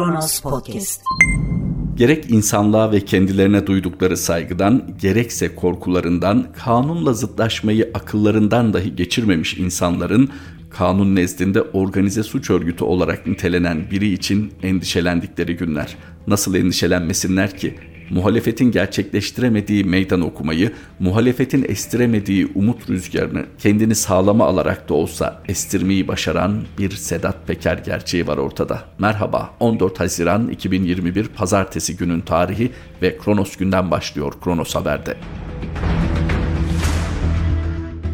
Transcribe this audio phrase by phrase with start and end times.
[0.00, 1.02] Kronos Podcast.
[1.96, 10.30] Gerek insanlığa ve kendilerine duydukları saygıdan, gerekse korkularından, kanunla zıtlaşmayı akıllarından dahi geçirmemiş insanların
[10.70, 15.96] kanun nezdinde organize suç örgütü olarak nitelenen biri için endişelendikleri günler.
[16.26, 17.74] Nasıl endişelenmesinler ki?
[18.10, 26.62] Muhalefetin gerçekleştiremediği meydan okumayı, muhalefetin estiremediği umut rüzgarını kendini sağlama alarak da olsa estirmeyi başaran
[26.78, 28.82] bir Sedat Peker gerçeği var ortada.
[28.98, 32.70] Merhaba 14 Haziran 2021 Pazartesi günün tarihi
[33.02, 35.16] ve Kronos günden başlıyor Kronos Haber'de.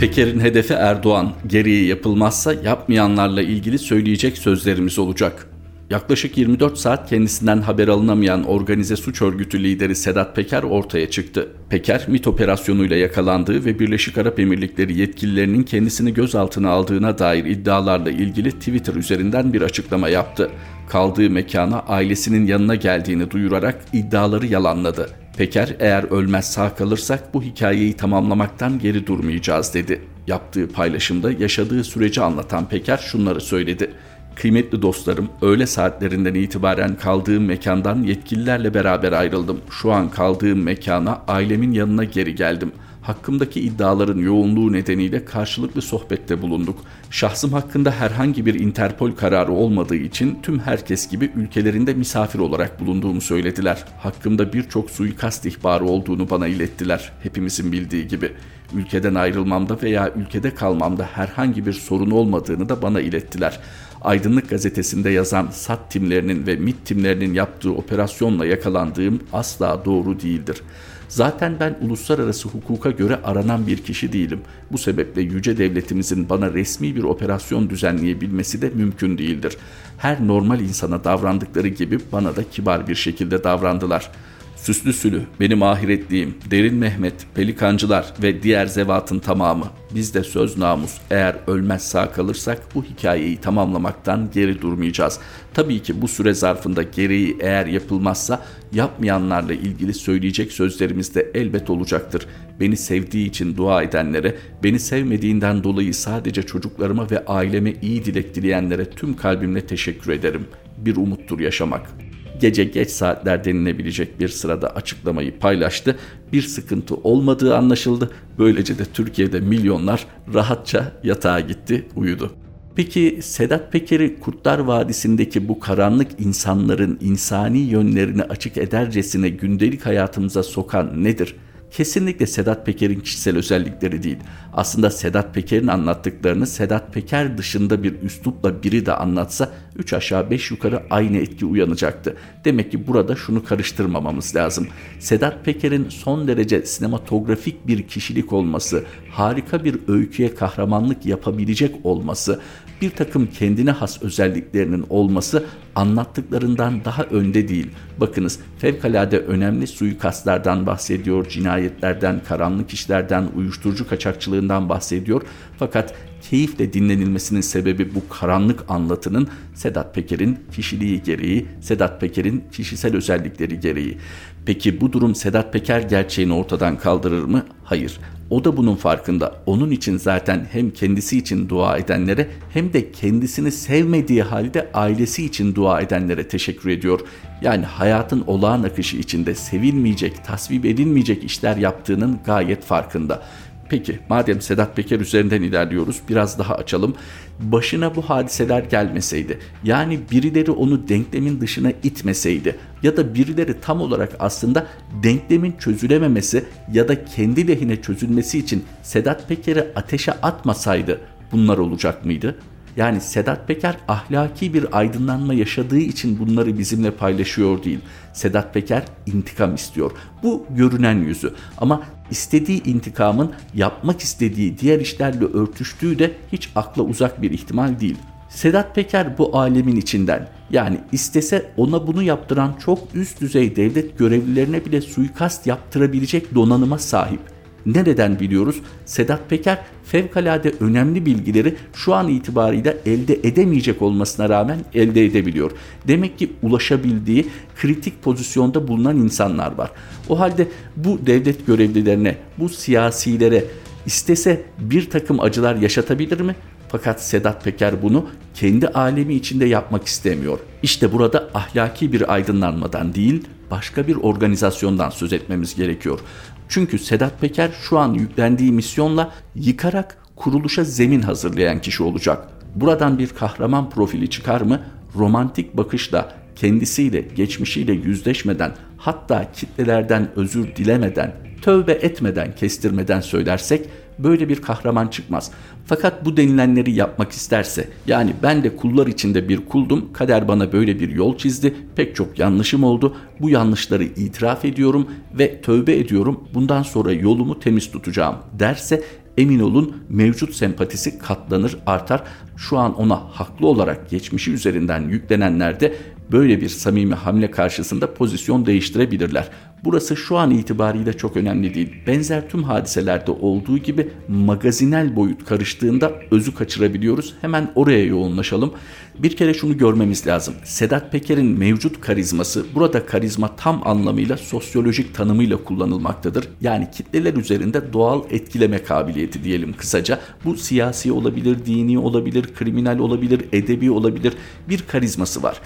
[0.01, 1.33] Peker'in hedefi Erdoğan.
[1.47, 5.56] Geriye yapılmazsa yapmayanlarla ilgili söyleyecek sözlerimiz olacak.
[5.91, 11.49] Yaklaşık 24 saat kendisinden haber alınamayan organize suç örgütü lideri Sedat Peker ortaya çıktı.
[11.71, 18.53] Peker, MIT operasyonuyla yakalandığı ve Birleşik Arap Emirlikleri yetkililerinin kendisini gözaltına aldığına dair iddialarla ilgili
[18.53, 20.51] Twitter üzerinden bir açıklama yaptı.
[20.89, 25.11] Kaldığı mekana ailesinin yanına geldiğini duyurarak iddiaları yalanladı.
[25.37, 30.01] Peker eğer ölmez sağ kalırsak bu hikayeyi tamamlamaktan geri durmayacağız dedi.
[30.27, 33.91] Yaptığı paylaşımda yaşadığı süreci anlatan Peker şunları söyledi.
[34.37, 39.61] Kıymetli dostlarım, öğle saatlerinden itibaren kaldığım mekandan yetkililerle beraber ayrıldım.
[39.71, 42.73] Şu an kaldığım mekana ailemin yanına geri geldim.
[43.03, 46.79] Hakkımdaki iddiaların yoğunluğu nedeniyle karşılıklı sohbette bulunduk.
[47.11, 53.21] Şahsım hakkında herhangi bir Interpol kararı olmadığı için tüm herkes gibi ülkelerinde misafir olarak bulunduğumu
[53.21, 53.85] söylediler.
[53.99, 57.13] Hakkımda birçok suikast ihbarı olduğunu bana ilettiler.
[57.23, 58.33] Hepimizin bildiği gibi.
[58.75, 63.61] Ülkeden ayrılmamda veya ülkede kalmamda herhangi bir sorun olmadığını da bana ilettiler.
[64.07, 70.63] Aydınlık gazetesinde yazan SAT timlerinin ve MIT timlerinin yaptığı operasyonla yakalandığım asla doğru değildir.
[71.09, 74.41] Zaten ben uluslararası hukuka göre aranan bir kişi değilim.
[74.73, 79.57] Bu sebeple yüce devletimizin bana resmi bir operasyon düzenleyebilmesi de mümkün değildir.
[79.99, 86.35] Her normal insana davrandıkları gibi bana da kibar bir şekilde davrandılar.'' Süslü Sülü, benim ahiretliğim,
[86.51, 89.67] Derin Mehmet, Pelikancılar ve diğer zevatın tamamı.
[89.95, 95.21] Biz de söz namus eğer ölmez sağ kalırsak bu hikayeyi tamamlamaktan geri durmayacağız.
[95.55, 102.27] Tabii ki bu süre zarfında gereği eğer yapılmazsa yapmayanlarla ilgili söyleyecek sözlerimiz de elbet olacaktır.
[102.61, 108.91] Beni sevdiği için dua edenlere, beni sevmediğinden dolayı sadece çocuklarıma ve aileme iyi dilek dileyenlere
[108.91, 110.47] tüm kalbimle teşekkür ederim.
[110.79, 112.06] Bir umuttur yaşamak.''
[112.41, 115.97] Gece geç saatler denilebilecek bir sırada açıklamayı paylaştı.
[116.33, 118.11] Bir sıkıntı olmadığı anlaşıldı.
[118.39, 122.33] Böylece de Türkiye'de milyonlar rahatça yatağa gitti, uyudu.
[122.77, 131.05] Peki Sedat Peker'i Kurtlar Vadisi'ndeki bu karanlık insanların insani yönlerini açık edercesine gündelik hayatımıza sokan
[131.05, 131.37] nedir?
[131.71, 134.19] Kesinlikle Sedat Peker'in kişisel özellikleri değil.
[134.53, 140.51] Aslında Sedat Peker'in anlattıklarını Sedat Peker dışında bir üslupla biri de anlatsa 3 aşağı 5
[140.51, 142.17] yukarı aynı etki uyanacaktı.
[142.45, 144.69] Demek ki burada şunu karıştırmamamız lazım.
[144.99, 152.41] Sedat Peker'in son derece sinematografik bir kişilik olması, harika bir öyküye kahramanlık yapabilecek olması,
[152.81, 155.45] bir takım kendine has özelliklerinin olması
[155.75, 157.71] anlattıklarından daha önde değil.
[158.01, 165.23] Bakınız fevkalade önemli suikastlardan bahsediyor, cinayetlerden, karanlık işlerden, uyuşturucu kaçakçılığından bahsediyor.
[165.59, 165.95] Fakat
[166.31, 173.99] keyifle dinlenilmesinin sebebi bu karanlık anlatının Sedat Peker'in kişiliği gereği, Sedat Peker'in kişisel özellikleri gereği.
[174.47, 177.47] Peki bu durum Sedat Peker gerçeğini ortadan kaldırır mı?
[177.65, 178.01] Hayır.
[178.31, 179.35] O da bunun farkında.
[179.47, 185.55] Onun için zaten hem kendisi için dua edenlere hem de kendisini sevmediği halde ailesi için
[185.55, 187.01] dua edenlere teşekkür ediyor.
[187.43, 193.23] Yani hayatın olağan akışı içinde sevilmeyecek, tasvip edilmeyecek işler yaptığının gayet farkında.
[193.69, 196.95] Peki madem Sedat Peker üzerinden ilerliyoruz biraz daha açalım.
[197.41, 204.17] Başına bu hadiseler gelmeseydi yani birileri onu denklemin dışına itmeseydi ya da birileri tam olarak
[204.19, 204.67] aslında
[205.03, 211.01] denklemin çözülememesi ya da kendi lehine çözülmesi için Sedat Peker'i ateşe atmasaydı
[211.33, 212.37] bunlar olacak mıydı?
[212.77, 217.79] Yani Sedat Peker ahlaki bir aydınlanma yaşadığı için bunları bizimle paylaşıyor değil.
[218.13, 219.91] Sedat Peker intikam istiyor.
[220.23, 221.35] Bu görünen yüzü.
[221.59, 227.99] Ama istediği intikamın yapmak istediği diğer işlerle örtüştüğü de hiç akla uzak bir ihtimal değil.
[228.29, 234.65] Sedat Peker bu alemin içinden yani istese ona bunu yaptıran çok üst düzey devlet görevlilerine
[234.65, 237.36] bile suikast yaptırabilecek donanıma sahip.
[237.67, 238.57] Nereden biliyoruz?
[238.85, 245.51] Sedat Peker fevkalade önemli bilgileri şu an itibariyle elde edemeyecek olmasına rağmen elde edebiliyor.
[245.89, 247.27] Demek ki ulaşabildiği
[247.57, 249.71] kritik pozisyonda bulunan insanlar var.
[250.09, 253.45] O halde bu devlet görevlilerine, bu siyasilere
[253.87, 256.37] istese bir takım acılar yaşatabilir mi?
[256.69, 260.39] Fakat Sedat Peker bunu kendi alemi içinde yapmak istemiyor.
[260.63, 266.01] İşte burada ahlaki bir aydınlanmadan değil, başka bir organizasyondan söz etmemiz gerekiyor.
[266.49, 272.29] Çünkü Sedat Peker şu an yüklendiği misyonla yıkarak kuruluşa zemin hazırlayan kişi olacak.
[272.55, 274.61] Buradan bir kahraman profili çıkar mı?
[274.97, 284.43] Romantik bakışla kendisiyle, geçmişiyle yüzleşmeden, hatta kitlelerden özür dilemeden, tövbe etmeden, kestirmeden söylersek böyle bir
[284.43, 285.31] kahraman çıkmaz.
[285.67, 290.81] Fakat bu denilenleri yapmak isterse yani ben de kullar içinde bir kuldum kader bana böyle
[290.81, 296.63] bir yol çizdi pek çok yanlışım oldu bu yanlışları itiraf ediyorum ve tövbe ediyorum bundan
[296.63, 298.83] sonra yolumu temiz tutacağım derse
[299.19, 302.03] emin olun mevcut sempatisi katlanır artar.
[302.37, 305.77] Şu an ona haklı olarak geçmişi üzerinden yüklenenler de
[306.13, 309.31] böyle bir samimi hamle karşısında pozisyon değiştirebilirler.
[309.65, 311.75] Burası şu an itibariyle çok önemli değil.
[311.87, 317.15] Benzer tüm hadiselerde olduğu gibi magazinel boyut karıştığında özü kaçırabiliyoruz.
[317.21, 318.53] Hemen oraya yoğunlaşalım.
[318.99, 320.35] Bir kere şunu görmemiz lazım.
[320.45, 326.29] Sedat Peker'in mevcut karizması, burada karizma tam anlamıyla sosyolojik tanımıyla kullanılmaktadır.
[326.41, 329.99] Yani kitleler üzerinde doğal etkileme kabiliyeti diyelim kısaca.
[330.25, 334.13] Bu siyasi olabilir, dini olabilir, kriminal olabilir, edebi olabilir.
[334.49, 335.41] Bir karizması var.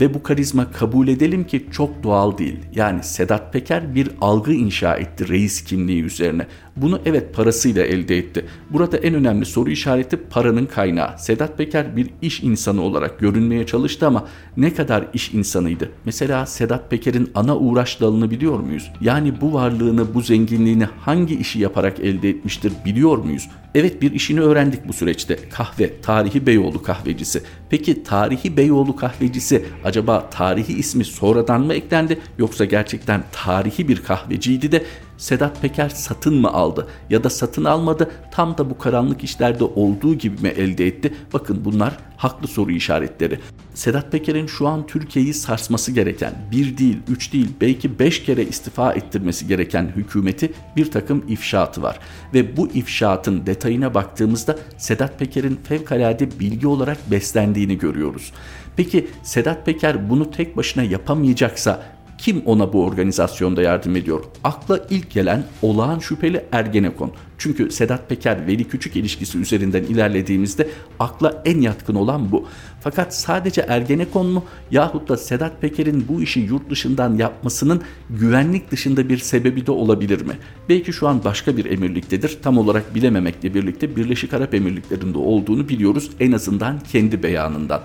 [0.00, 2.58] Ve bu karizma kabul edelim ki çok doğal değil.
[2.74, 6.46] Yani Sedat Peker bir algı inşa etti reis kimliği üzerine.
[6.76, 8.46] Bunu evet parasıyla elde etti.
[8.70, 11.18] Burada en önemli soru işareti paranın kaynağı.
[11.18, 14.24] Sedat Peker bir iş insanı olarak görünmeye çalıştı ama
[14.56, 15.90] ne kadar iş insanıydı?
[16.04, 18.92] Mesela Sedat Peker'in ana uğraş dalını biliyor muyuz?
[19.00, 23.48] Yani bu varlığını, bu zenginliğini hangi işi yaparak elde etmiştir biliyor muyuz?
[23.76, 25.38] Evet bir işini öğrendik bu süreçte.
[25.50, 27.42] Kahve, tarihi Beyoğlu kahvecisi.
[27.70, 34.72] Peki tarihi Beyoğlu kahvecisi acaba tarihi ismi sonradan mı eklendi yoksa gerçekten tarihi bir kahveciydi
[34.72, 34.84] de
[35.18, 40.14] Sedat Peker satın mı aldı ya da satın almadı tam da bu karanlık işlerde olduğu
[40.14, 41.14] gibi mi elde etti?
[41.32, 43.40] Bakın bunlar haklı soru işaretleri.
[43.74, 48.92] Sedat Peker'in şu an Türkiye'yi sarsması gereken bir değil, üç değil belki beş kere istifa
[48.92, 51.98] ettirmesi gereken hükümeti bir takım ifşaatı var.
[52.34, 58.32] Ve bu ifşaatın detayına baktığımızda Sedat Peker'in fevkalade bilgi olarak beslendiğini görüyoruz.
[58.76, 64.24] Peki Sedat Peker bunu tek başına yapamayacaksa kim ona bu organizasyonda yardım ediyor?
[64.44, 67.12] Akla ilk gelen olağan şüpheli Ergenekon.
[67.38, 70.68] Çünkü Sedat Peker Veli Küçük ilişkisi üzerinden ilerlediğimizde
[71.00, 72.46] akla en yatkın olan bu.
[72.80, 79.08] Fakat sadece Ergenekon mu yahut da Sedat Peker'in bu işi yurt dışından yapmasının güvenlik dışında
[79.08, 80.32] bir sebebi de olabilir mi?
[80.68, 82.38] Belki şu an başka bir emirliktedir.
[82.42, 87.80] Tam olarak bilememekle birlikte Birleşik Arap Emirlikleri'nde olduğunu biliyoruz en azından kendi beyanından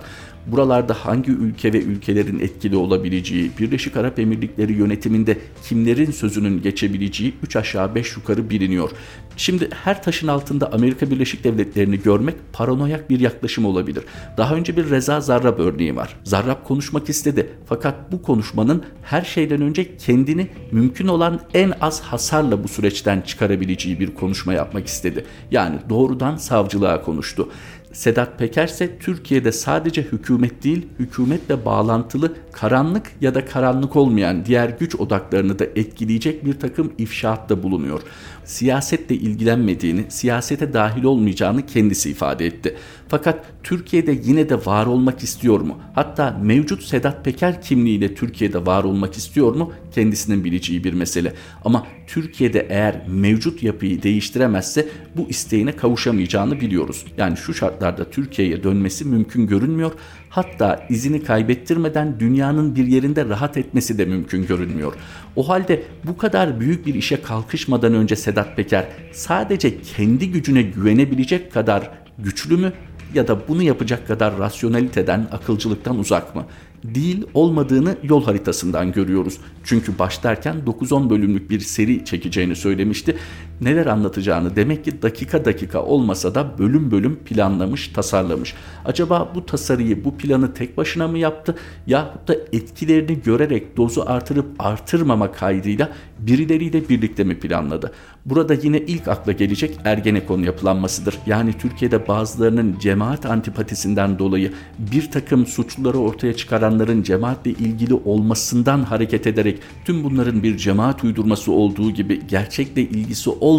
[0.47, 7.55] buralarda hangi ülke ve ülkelerin etkili olabileceği, Birleşik Arap Emirlikleri yönetiminde kimlerin sözünün geçebileceği 3
[7.55, 8.91] aşağı 5 yukarı biliniyor.
[9.37, 14.03] Şimdi her taşın altında Amerika Birleşik Devletleri'ni görmek paranoyak bir yaklaşım olabilir.
[14.37, 16.15] Daha önce bir Reza Zarrab örneği var.
[16.23, 22.63] Zarrab konuşmak istedi fakat bu konuşmanın her şeyden önce kendini mümkün olan en az hasarla
[22.63, 25.25] bu süreçten çıkarabileceği bir konuşma yapmak istedi.
[25.51, 27.49] Yani doğrudan savcılığa konuştu.
[27.93, 34.69] Sedat Peker ise Türkiye'de sadece hükümet değil, hükümetle bağlantılı karanlık ya da karanlık olmayan diğer
[34.69, 38.01] güç odaklarını da etkileyecek bir takım ifşaatta bulunuyor.
[38.45, 42.75] Siyasetle ilgilenmediğini, siyasete dahil olmayacağını kendisi ifade etti.
[43.11, 45.79] Fakat Türkiye'de yine de var olmak istiyor mu?
[45.95, 49.73] Hatta mevcut Sedat Peker kimliğiyle Türkiye'de var olmak istiyor mu?
[49.91, 51.33] Kendisinin bileceği bir mesele.
[51.65, 54.87] Ama Türkiye'de eğer mevcut yapıyı değiştiremezse
[55.17, 57.05] bu isteğine kavuşamayacağını biliyoruz.
[57.17, 59.91] Yani şu şartlarda Türkiye'ye dönmesi mümkün görünmüyor.
[60.29, 64.93] Hatta izini kaybettirmeden dünyanın bir yerinde rahat etmesi de mümkün görünmüyor.
[65.35, 71.53] O halde bu kadar büyük bir işe kalkışmadan önce Sedat Peker sadece kendi gücüne güvenebilecek
[71.53, 72.73] kadar güçlü mü
[73.13, 76.45] ya da bunu yapacak kadar rasyonaliteden, akılcılıktan uzak mı?
[76.83, 79.37] Değil olmadığını yol haritasından görüyoruz.
[79.63, 83.17] Çünkü başlarken 9-10 bölümlük bir seri çekeceğini söylemişti.
[83.61, 88.53] Neler anlatacağını demek ki dakika dakika olmasa da bölüm bölüm planlamış, tasarlamış.
[88.85, 91.55] Acaba bu tasarıyı, bu planı tek başına mı yaptı
[91.87, 95.89] yahut da etkilerini görerek dozu artırıp artırmama kaydıyla
[96.19, 97.91] birileriyle birlikte mi planladı?
[98.25, 101.17] Burada yine ilk akla gelecek Ergenekon yapılanmasıdır.
[101.25, 109.27] Yani Türkiye'de bazılarının cemaat antipatisinden dolayı bir takım suçluları ortaya çıkaranların cemaatle ilgili olmasından hareket
[109.27, 113.50] ederek tüm bunların bir cemaat uydurması olduğu gibi gerçekle ilgisi olmayan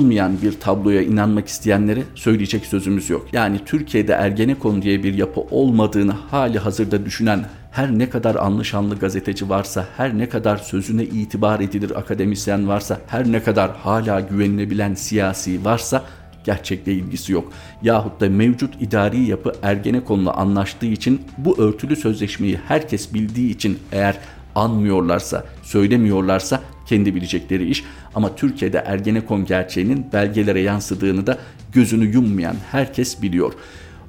[0.42, 3.26] bir tabloya inanmak isteyenlere söyleyecek sözümüz yok.
[3.32, 9.48] Yani Türkiye'de Ergenekon diye bir yapı olmadığını hali hazırda düşünen her ne kadar anlaşanlı gazeteci
[9.48, 15.64] varsa, her ne kadar sözüne itibar edilir akademisyen varsa, her ne kadar hala güvenilebilen siyasi
[15.64, 16.04] varsa
[16.44, 17.52] gerçekle ilgisi yok.
[17.82, 24.18] Yahut da mevcut idari yapı Ergenekon'la anlaştığı için bu örtülü sözleşmeyi herkes bildiği için eğer
[24.54, 27.84] anmıyorlarsa, söylemiyorlarsa kendi bilecekleri iş.
[28.14, 31.38] Ama Türkiye'de Ergenekon gerçeğinin belgelere yansıdığını da
[31.72, 33.52] gözünü yummayan herkes biliyor.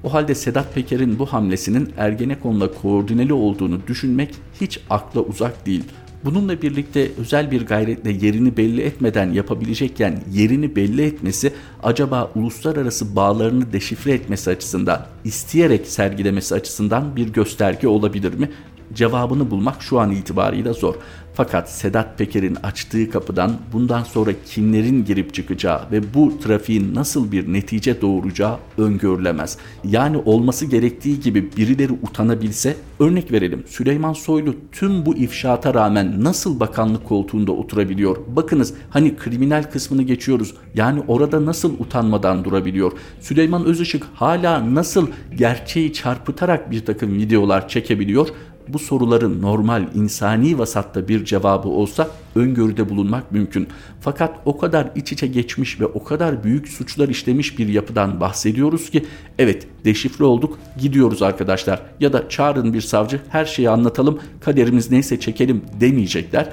[0.04, 5.84] O halde Sedat Peker'in bu hamlesinin Ergenekon'la koordineli olduğunu düşünmek hiç akla uzak değil.
[6.26, 11.54] Bununla birlikte özel bir gayretle yerini belli etmeden yapabilecekken yerini belli etmesi
[11.84, 18.50] acaba uluslararası bağlarını deşifre etmesi açısından, isteyerek sergilemesi açısından bir gösterge olabilir mi?
[18.96, 20.96] Cevabını bulmak şu an itibarıyla zor.
[21.36, 27.54] Fakat Sedat Peker'in açtığı kapıdan bundan sonra kimlerin girip çıkacağı ve bu trafiğin nasıl bir
[27.54, 29.58] netice doğuracağı öngörülemez.
[29.84, 36.60] Yani olması gerektiği gibi birileri utanabilse örnek verelim Süleyman Soylu tüm bu ifşaata rağmen nasıl
[36.60, 38.18] bakanlık koltuğunda oturabiliyor?
[38.28, 40.54] Bakınız hani kriminal kısmını geçiyoruz.
[40.76, 42.92] Yani orada nasıl utanmadan durabiliyor?
[43.20, 45.08] Süleyman Özışık hala nasıl
[45.38, 48.28] gerçeği çarpıtarak bir takım videolar çekebiliyor?
[48.68, 53.68] Bu soruların normal insani vasatta bir cevabı olsa öngörüde bulunmak mümkün.
[54.02, 58.90] Fakat o kadar iç içe geçmiş ve o kadar büyük suçlar işlemiş bir yapıdan bahsediyoruz
[58.90, 59.06] ki
[59.40, 65.20] evet deşifre olduk gidiyoruz arkadaşlar ya da çağırın bir savcı her şeyi anlatalım kaderimiz neyse
[65.20, 66.50] çekelim demeyecekler.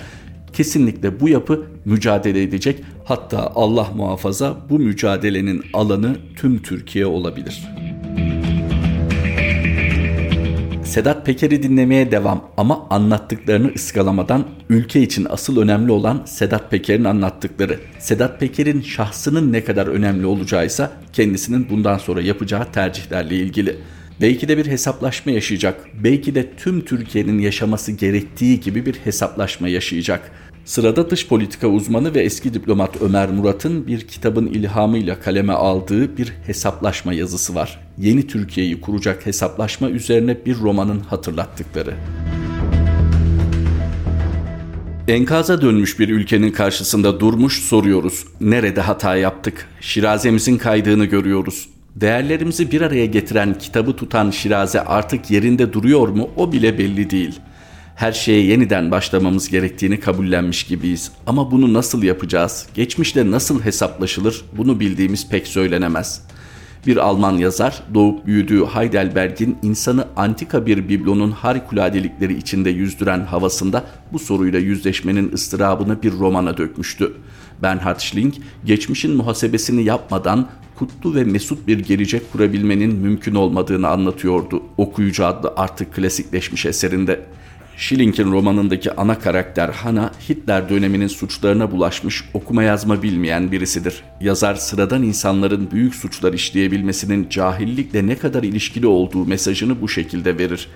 [0.52, 2.84] Kesinlikle bu yapı mücadele edecek.
[3.04, 7.62] Hatta Allah muhafaza bu mücadelenin alanı tüm Türkiye olabilir.
[10.90, 17.80] Sedat Peker'i dinlemeye devam ama anlattıklarını ıskalamadan ülke için asıl önemli olan Sedat Peker'in anlattıkları.
[17.98, 23.76] Sedat Peker'in şahsının ne kadar önemli olacağı ise kendisinin bundan sonra yapacağı tercihlerle ilgili.
[24.20, 25.86] Belki de bir hesaplaşma yaşayacak.
[26.04, 30.30] Belki de tüm Türkiye'nin yaşaması gerektiği gibi bir hesaplaşma yaşayacak.
[30.64, 36.32] Sırada dış politika uzmanı ve eski diplomat Ömer Murat'ın bir kitabın ilhamıyla kaleme aldığı bir
[36.46, 37.80] hesaplaşma yazısı var.
[37.98, 41.94] Yeni Türkiye'yi kuracak hesaplaşma üzerine bir romanın hatırlattıkları.
[45.08, 48.24] Enkaza dönmüş bir ülkenin karşısında durmuş soruyoruz.
[48.40, 49.66] Nerede hata yaptık?
[49.80, 51.68] Şirazemizin kaydığını görüyoruz.
[52.00, 57.50] Değerlerimizi bir araya getiren kitabı tutan şiraze artık yerinde duruyor mu o bile belli değil.''
[58.00, 61.12] her şeye yeniden başlamamız gerektiğini kabullenmiş gibiyiz.
[61.26, 62.66] Ama bunu nasıl yapacağız?
[62.74, 64.44] Geçmişte nasıl hesaplaşılır?
[64.56, 66.22] Bunu bildiğimiz pek söylenemez.
[66.86, 74.18] Bir Alman yazar doğup büyüdüğü Heidelberg'in insanı antika bir biblonun harikuladelikleri içinde yüzdüren havasında bu
[74.18, 77.12] soruyla yüzleşmenin ıstırabını bir romana dökmüştü.
[77.62, 80.48] Bernhard Schling, geçmişin muhasebesini yapmadan
[80.80, 87.20] kutlu ve mesut bir gelecek kurabilmenin mümkün olmadığını anlatıyordu okuyucu adlı artık klasikleşmiş eserinde.
[87.76, 94.02] Schilling'in romanındaki ana karakter Hana, Hitler döneminin suçlarına bulaşmış, okuma yazma bilmeyen birisidir.
[94.20, 100.68] Yazar sıradan insanların büyük suçlar işleyebilmesinin cahillikle ne kadar ilişkili olduğu mesajını bu şekilde verir.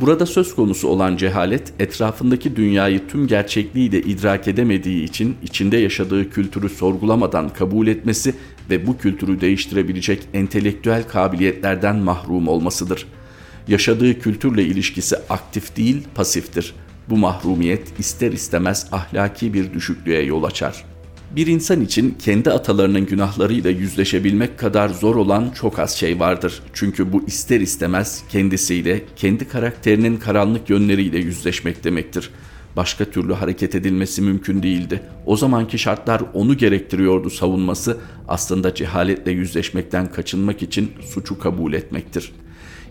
[0.00, 6.68] Burada söz konusu olan cehalet, etrafındaki dünyayı tüm gerçekliğiyle idrak edemediği için içinde yaşadığı kültürü
[6.68, 8.34] sorgulamadan kabul etmesi
[8.70, 13.16] ve bu kültürü değiştirebilecek entelektüel kabiliyetlerden mahrum olmasıdır.''
[13.68, 16.74] yaşadığı kültürle ilişkisi aktif değil pasiftir.
[17.08, 20.84] Bu mahrumiyet ister istemez ahlaki bir düşüklüğe yol açar.
[21.36, 26.62] Bir insan için kendi atalarının günahlarıyla yüzleşebilmek kadar zor olan çok az şey vardır.
[26.72, 32.30] Çünkü bu ister istemez kendisiyle, kendi karakterinin karanlık yönleriyle yüzleşmek demektir.
[32.76, 35.02] Başka türlü hareket edilmesi mümkün değildi.
[35.26, 42.46] O zamanki şartlar onu gerektiriyordu savunması aslında cehaletle yüzleşmekten kaçınmak için suçu kabul etmektir.''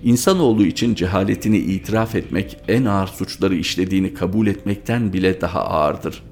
[0.05, 6.23] İnsanoğlu için cehaletini itiraf etmek en ağır suçları işlediğini kabul etmekten bile daha ağırdır.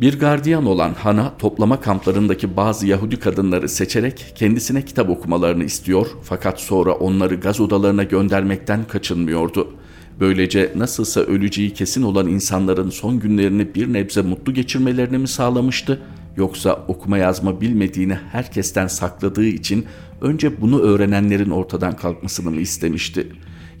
[0.00, 6.60] Bir gardiyan olan Hana toplama kamplarındaki bazı Yahudi kadınları seçerek kendisine kitap okumalarını istiyor fakat
[6.60, 9.74] sonra onları gaz odalarına göndermekten kaçınmıyordu.
[10.20, 16.02] Böylece nasılsa öleceği kesin olan insanların son günlerini bir nebze mutlu geçirmelerini mi sağlamıştı
[16.36, 19.86] yoksa okuma yazma bilmediğini herkesten sakladığı için
[20.20, 23.26] önce bunu öğrenenlerin ortadan kalkmasını mı istemişti?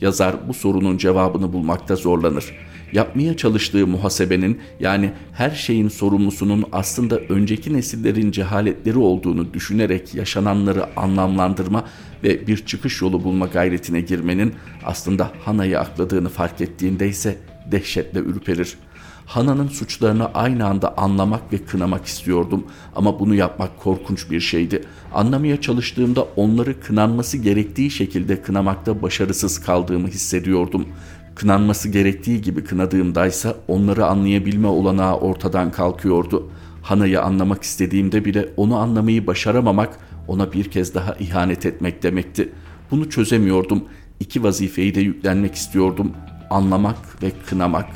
[0.00, 2.44] Yazar bu sorunun cevabını bulmakta zorlanır.
[2.92, 11.84] Yapmaya çalıştığı muhasebenin yani her şeyin sorumlusunun aslında önceki nesillerin cehaletleri olduğunu düşünerek yaşananları anlamlandırma
[12.24, 17.38] ve bir çıkış yolu bulma gayretine girmenin aslında Hana'yı akladığını fark ettiğinde ise
[17.70, 18.92] dehşetle ürperir.''
[19.26, 24.84] Hana'nın suçlarını aynı anda anlamak ve kınamak istiyordum ama bunu yapmak korkunç bir şeydi.
[25.14, 30.88] Anlamaya çalıştığımda onları kınanması gerektiği şekilde kınamakta başarısız kaldığımı hissediyordum.
[31.34, 36.50] Kınanması gerektiği gibi kınadığımdaysa onları anlayabilme olanağı ortadan kalkıyordu.
[36.82, 39.98] Hana'yı anlamak istediğimde bile onu anlamayı başaramamak
[40.28, 42.52] ona bir kez daha ihanet etmek demekti.
[42.90, 43.84] Bunu çözemiyordum.
[44.20, 46.12] İki vazifeyi de yüklenmek istiyordum.
[46.50, 47.86] Anlamak ve kınamak.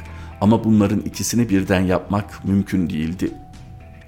[0.40, 3.31] Ama bunların ikisini birden yapmak mümkün değildi.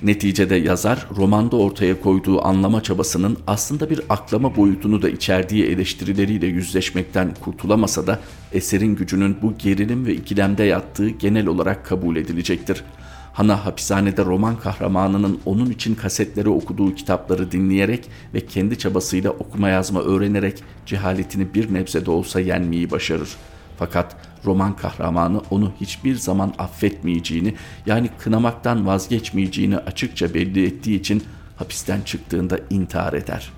[0.03, 7.35] Neticede yazar romanda ortaya koyduğu anlama çabasının aslında bir aklama boyutunu da içerdiği eleştirileriyle yüzleşmekten
[7.41, 8.21] kurtulamasa da
[8.53, 12.85] eserin gücünün bu gerilim ve ikilemde yattığı genel olarak kabul edilecektir.
[13.33, 20.03] Hana hapishanede roman kahramanının onun için kasetleri okuduğu kitapları dinleyerek ve kendi çabasıyla okuma yazma
[20.03, 23.29] öğrenerek cehaletini bir nebze de olsa yenmeyi başarır.
[23.79, 27.55] Fakat roman kahramanı onu hiçbir zaman affetmeyeceğini
[27.87, 31.23] yani kınamaktan vazgeçmeyeceğini açıkça belli ettiği için
[31.57, 33.53] hapisten çıktığında intihar eder.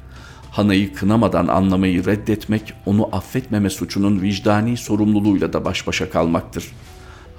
[0.50, 6.64] Hana'yı kınamadan anlamayı reddetmek onu affetmeme suçunun vicdani sorumluluğuyla da baş başa kalmaktır.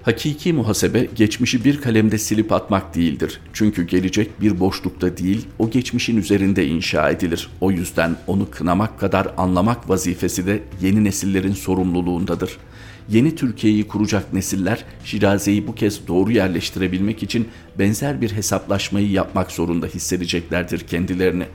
[0.04, 3.40] Hakiki muhasebe geçmişi bir kalemde silip atmak değildir.
[3.54, 7.50] Çünkü gelecek bir boşlukta değil, o geçmişin üzerinde inşa edilir.
[7.62, 12.71] O yüzden onu kınamak kadar anlamak vazifesi de yeni nesillerin sorumluluğundadır.''
[13.12, 17.48] Yeni Türkiye'yi kuracak nesiller Şiraze'yi bu kez doğru yerleştirebilmek için
[17.80, 21.46] benzer bir hesaplaşmayı yapmak zorunda hissedeceklerdir kendilerini.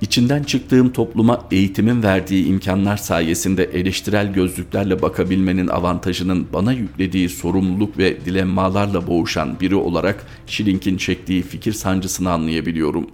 [0.00, 8.24] İçinden çıktığım topluma eğitimin verdiği imkanlar sayesinde eleştirel gözlüklerle bakabilmenin avantajının bana yüklediği sorumluluk ve
[8.24, 13.06] dilemmalarla boğuşan biri olarak Schilling'in çektiği fikir sancısını anlayabiliyorum.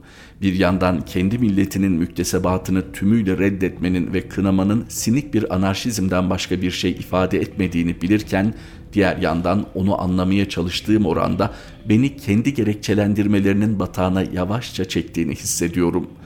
[0.43, 6.91] Bir yandan kendi milletinin müktesebatını tümüyle reddetmenin ve kınamanın sinik bir anarşizmden başka bir şey
[6.91, 8.55] ifade etmediğini bilirken,
[8.93, 11.55] diğer yandan onu anlamaya çalıştığım oranda
[11.89, 16.20] beni kendi gerekçelendirmelerinin batağına yavaşça çektiğini hissediyorum.''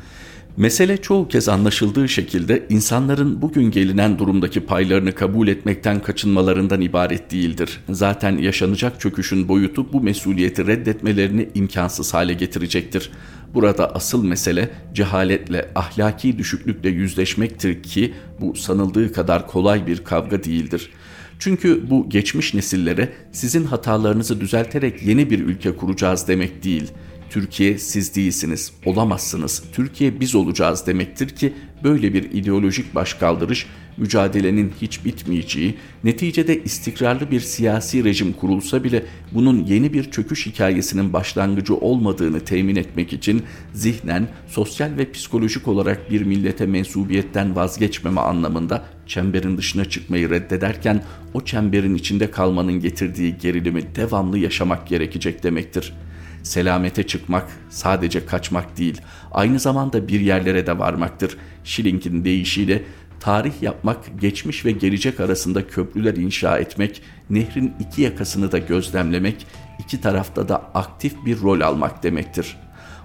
[0.57, 7.81] Mesele çoğu kez anlaşıldığı şekilde insanların bugün gelinen durumdaki paylarını kabul etmekten kaçınmalarından ibaret değildir.
[7.91, 13.11] Zaten yaşanacak çöküşün boyutu bu mesuliyeti reddetmelerini imkansız hale getirecektir.
[13.55, 20.91] Burada asıl mesele cehaletle, ahlaki düşüklükle yüzleşmektir ki bu sanıldığı kadar kolay bir kavga değildir.
[21.39, 28.17] Çünkü bu geçmiş nesillere sizin hatalarınızı düzelterek yeni bir ülke kuracağız demek değil.'' Türkiye siz
[28.17, 31.53] değilsiniz, olamazsınız, Türkiye biz olacağız demektir ki
[31.85, 39.65] böyle bir ideolojik başkaldırış mücadelenin hiç bitmeyeceği, neticede istikrarlı bir siyasi rejim kurulsa bile bunun
[39.65, 46.23] yeni bir çöküş hikayesinin başlangıcı olmadığını temin etmek için zihnen, sosyal ve psikolojik olarak bir
[46.23, 51.03] millete mensubiyetten vazgeçmeme anlamında çemberin dışına çıkmayı reddederken
[51.35, 56.04] o çemberin içinde kalmanın getirdiği gerilimi devamlı yaşamak gerekecek demektir.''
[56.45, 59.01] Selamete çıkmak sadece kaçmak değil,
[59.33, 61.37] aynı zamanda bir yerlere de varmaktır.
[61.65, 62.83] Schilling'in deyişiyle
[63.21, 69.47] tarih yapmak, geçmiş ve gelecek arasında köprüler inşa etmek, nehrin iki yakasını da gözlemlemek,
[69.79, 72.57] iki tarafta da aktif bir rol almak demektir.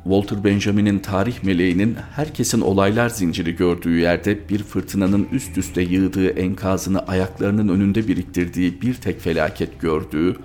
[0.03, 7.07] Walter Benjamin'in tarih meleğinin herkesin olaylar zinciri gördüğü yerde bir fırtınanın üst üste yığdığı enkazını
[7.07, 10.35] ayaklarının önünde biriktirdiği bir tek felaket gördüğü,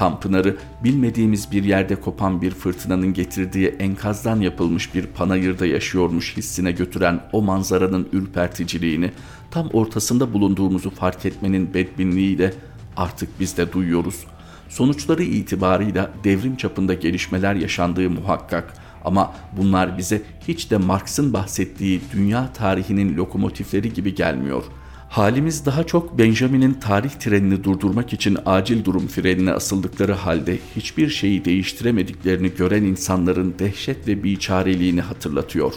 [0.00, 7.20] Tanpınar'ı bilmediğimiz bir yerde kopan bir fırtınanın getirdiği enkazdan yapılmış bir panayırda yaşıyormuş hissine götüren
[7.32, 9.10] o manzaranın ürperticiliğini
[9.50, 12.54] tam ortasında bulunduğumuzu fark etmenin bedbinliğiyle
[12.96, 14.24] artık biz de duyuyoruz.
[14.68, 22.52] Sonuçları itibarıyla devrim çapında gelişmeler yaşandığı muhakkak ama bunlar bize hiç de Marx'ın bahsettiği dünya
[22.52, 24.79] tarihinin lokomotifleri gibi gelmiyor.''
[25.10, 31.44] Halimiz daha çok Benjamin'in tarih trenini durdurmak için acil durum frenine asıldıkları halde hiçbir şeyi
[31.44, 35.74] değiştiremediklerini gören insanların dehşet ve biçareliğini hatırlatıyor.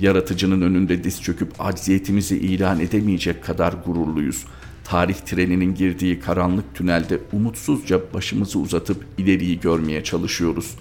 [0.00, 4.44] Yaratıcının önünde diz çöküp acziyetimizi ilan edemeyecek kadar gururluyuz.
[4.84, 10.74] Tarih treninin girdiği karanlık tünelde umutsuzca başımızı uzatıp ileriyi görmeye çalışıyoruz.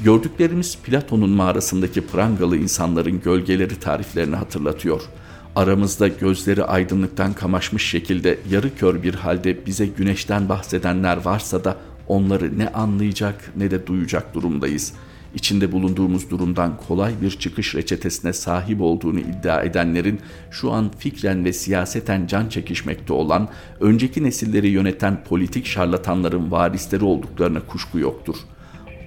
[0.00, 5.19] Gördüklerimiz Platon'un mağarasındaki prangalı insanların gölgeleri tariflerini hatırlatıyor.''
[5.56, 11.76] Aramızda gözleri aydınlıktan kamaşmış şekilde yarı kör bir halde bize güneşten bahsedenler varsa da
[12.08, 14.92] onları ne anlayacak ne de duyacak durumdayız.
[15.34, 21.52] İçinde bulunduğumuz durumdan kolay bir çıkış reçetesine sahip olduğunu iddia edenlerin şu an fikren ve
[21.52, 23.48] siyaseten can çekişmekte olan,
[23.80, 28.36] önceki nesilleri yöneten politik şarlatanların varisleri olduklarına kuşku yoktur.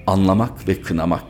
[0.07, 1.23] Anlamak ve kınamak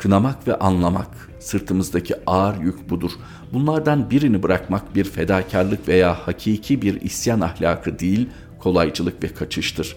[0.00, 1.08] Kınamak ve anlamak,
[1.40, 3.10] sırtımızdaki ağır yük budur.
[3.52, 9.96] Bunlardan birini bırakmak bir fedakarlık veya hakiki bir isyan ahlakı değil, kolaycılık ve kaçıştır.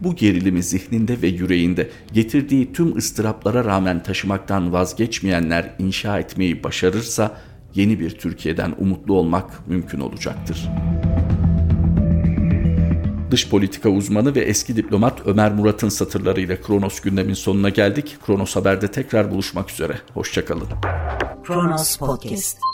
[0.00, 7.36] Bu gerilimi zihninde ve yüreğinde getirdiği tüm ıstıraplara rağmen taşımaktan vazgeçmeyenler inşa etmeyi başarırsa
[7.74, 11.43] yeni bir Türkiye'den umutlu olmak mümkün olacaktır.''
[13.34, 18.16] Dış politika uzmanı ve eski diplomat Ömer Murat'ın satırlarıyla Kronos gündemin sonuna geldik.
[18.26, 19.98] Kronos Haber'de tekrar buluşmak üzere.
[20.14, 20.68] Hoşçakalın.
[21.44, 22.73] Kronos Podcast